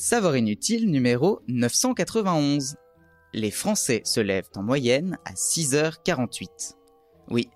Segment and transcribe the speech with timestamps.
[0.00, 2.76] Savoir inutile numéro 991.
[3.34, 6.46] Les Français se lèvent en moyenne à 6h48.
[7.28, 7.50] Oui,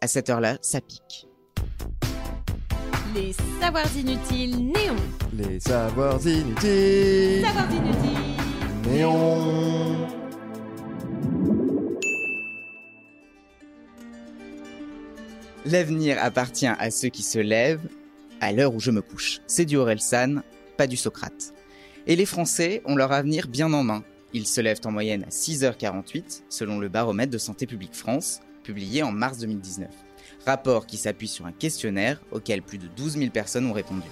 [0.00, 1.28] à cette heure-là, ça pique.
[3.14, 4.96] Les savoirs inutiles néons.
[5.34, 7.44] Les savoirs inutiles.
[7.44, 8.90] Savoirs inutiles.
[8.90, 10.08] Néon.
[15.66, 17.90] L'avenir appartient à ceux qui se lèvent
[18.40, 19.40] à l'heure où je me couche.
[19.46, 20.36] C'est du Orelsan,
[20.78, 21.52] pas du Socrate.
[22.10, 24.02] Et les Français ont leur avenir bien en main.
[24.32, 29.04] Ils se lèvent en moyenne à 6h48, selon le baromètre de Santé publique France, publié
[29.04, 29.88] en mars 2019.
[30.44, 34.08] Rapport qui s'appuie sur un questionnaire auquel plus de 12 000 personnes ont répondu.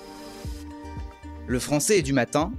[1.48, 2.52] Le français est du matin,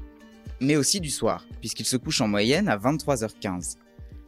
[0.60, 3.78] mais aussi du soir, puisqu'il se couche en moyenne à 23h15.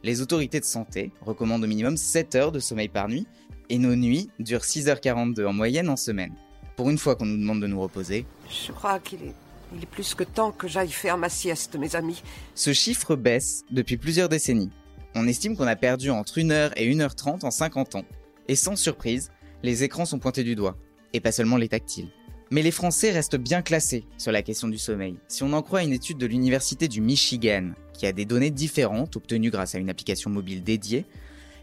[0.02, 3.26] Les autorités de santé recommandent au minimum 7 heures de sommeil par nuit,
[3.68, 6.32] et nos nuits durent 6h42 en moyenne en semaine.
[6.74, 9.34] Pour une fois qu'on nous demande de nous reposer, Je crois qu'il est,
[9.76, 12.22] il est plus que temps que j'aille faire ma sieste, mes amis.
[12.54, 14.70] ce chiffre baisse depuis plusieurs décennies.
[15.14, 18.04] On estime qu'on a perdu entre 1h et 1h30 en 50 ans.
[18.48, 19.30] Et sans surprise,
[19.62, 20.76] les écrans sont pointés du doigt,
[21.12, 22.08] et pas seulement les tactiles.
[22.50, 25.16] Mais les Français restent bien classés sur la question du sommeil.
[25.28, 29.16] Si on en croit une étude de l'Université du Michigan, qui a des données différentes
[29.16, 31.06] obtenues grâce à une application mobile dédiée,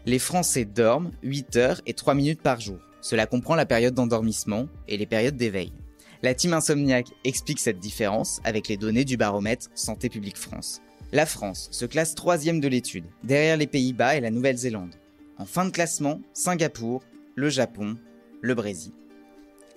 [0.06, 2.78] les Français dorment 8 heures et 3 minutes par jour.
[3.02, 5.72] Cela comprend la période d'endormissement et les périodes d'éveil.
[6.22, 10.82] La team Insomniac explique cette différence avec les données du baromètre Santé publique France.
[11.12, 14.94] La France se classe troisième de l'étude, derrière les Pays-Bas et la Nouvelle-Zélande.
[15.38, 17.02] En fin de classement, Singapour,
[17.34, 17.96] le Japon,
[18.42, 18.92] le Brésil.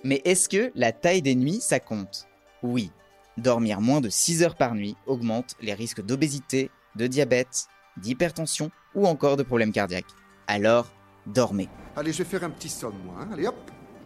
[0.04, 2.28] Mais est-ce que la taille des nuits, ça compte?
[2.62, 2.90] Oui.
[3.38, 9.06] Dormir moins de 6 heures par nuit augmente les risques d'obésité, de diabète, d'hypertension ou
[9.06, 10.04] encore de problèmes cardiaques.
[10.46, 10.92] Alors,
[11.26, 11.68] dormez.
[11.96, 13.14] Allez, je vais faire un petit somme, moi.
[13.20, 13.30] hein.
[13.32, 13.56] Allez, hop,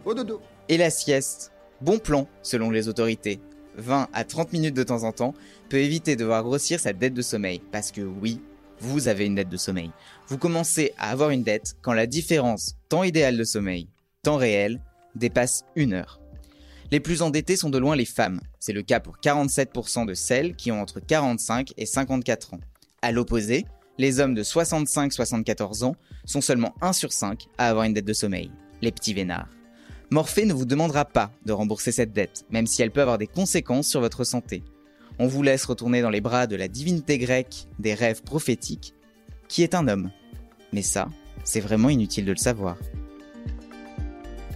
[0.05, 0.41] au dodo.
[0.69, 1.51] Et la sieste?
[1.81, 3.39] Bon plan, selon les autorités.
[3.77, 5.33] 20 à 30 minutes de temps en temps
[5.69, 7.61] peut éviter de voir grossir sa dette de sommeil.
[7.71, 8.41] Parce que oui,
[8.79, 9.91] vous avez une dette de sommeil.
[10.27, 13.87] Vous commencez à avoir une dette quand la différence temps idéal de sommeil,
[14.23, 14.81] temps réel,
[15.15, 16.19] dépasse une heure.
[16.91, 18.41] Les plus endettées sont de loin les femmes.
[18.59, 22.59] C'est le cas pour 47% de celles qui ont entre 45 et 54 ans.
[23.01, 23.65] À l'opposé,
[23.97, 28.13] les hommes de 65-74 ans sont seulement 1 sur 5 à avoir une dette de
[28.13, 28.51] sommeil.
[28.81, 29.58] Les petits vénards.
[30.11, 33.27] Morphée ne vous demandera pas de rembourser cette dette, même si elle peut avoir des
[33.27, 34.63] conséquences sur votre santé.
[35.19, 38.95] On vous laisse retourner dans les bras de la divinité grecque des rêves prophétiques,
[39.47, 40.09] qui est un homme.
[40.73, 41.09] Mais ça,
[41.43, 42.77] c'est vraiment inutile de le savoir.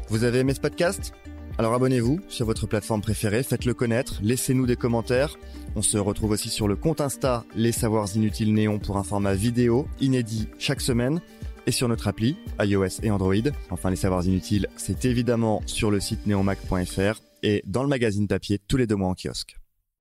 [0.09, 1.13] Vous avez aimé ce podcast?
[1.59, 5.37] Alors abonnez-vous sur votre plateforme préférée, faites-le connaître, laissez-nous des commentaires.
[5.75, 9.35] On se retrouve aussi sur le compte Insta Les Savoirs Inutiles Néon pour un format
[9.35, 11.21] vidéo inédit chaque semaine
[11.65, 13.33] et sur notre appli iOS et Android.
[13.69, 18.59] Enfin, Les Savoirs Inutiles, c'est évidemment sur le site neonmac.fr et dans le magazine papier
[18.67, 19.57] tous les deux mois en kiosque.